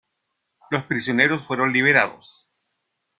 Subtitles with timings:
[0.71, 2.47] Los prisioneros fueron liberados.